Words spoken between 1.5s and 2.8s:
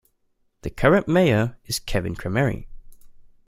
is Kevin Crameri.